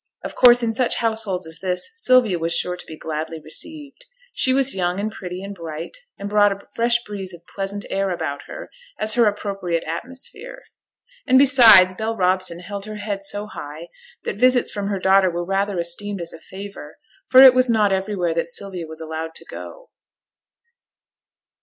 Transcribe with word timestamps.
Of 0.23 0.33
course 0.33 0.63
in 0.63 0.73
such 0.73 0.95
a 0.95 0.99
household 1.01 1.43
as 1.47 1.59
this 1.59 1.91
Sylvia 1.93 2.39
was 2.39 2.55
sure 2.57 2.75
to 2.75 2.85
be 2.87 2.97
gladly 2.97 3.39
received. 3.39 4.07
She 4.33 4.51
was 4.51 4.73
young, 4.73 4.99
and 4.99 5.11
pretty, 5.11 5.43
and 5.43 5.53
bright, 5.53 5.95
and 6.17 6.27
brought 6.27 6.51
a 6.51 6.65
fresh 6.73 7.03
breeze 7.03 7.35
of 7.35 7.45
pleasant 7.45 7.85
air 7.91 8.09
about 8.09 8.45
her 8.47 8.71
as 8.97 9.13
her 9.13 9.27
appropriate 9.27 9.83
atmosphere. 9.83 10.63
And 11.27 11.37
besides, 11.37 11.93
Bell 11.93 12.17
Robson 12.17 12.61
held 12.61 12.85
her 12.87 12.95
head 12.95 13.21
so 13.21 13.45
high 13.45 13.89
that 14.23 14.37
visits 14.37 14.71
from 14.71 14.87
her 14.87 14.97
daughter 14.97 15.29
were 15.29 15.45
rather 15.45 15.79
esteemed 15.79 16.19
as 16.19 16.33
a 16.33 16.39
favour, 16.39 16.97
for 17.27 17.43
it 17.43 17.53
was 17.53 17.69
not 17.69 17.91
everywhere 17.93 18.33
that 18.33 18.47
Sylvia 18.47 18.87
was 18.87 19.01
allowed 19.01 19.35
to 19.35 19.45
go. 19.45 19.91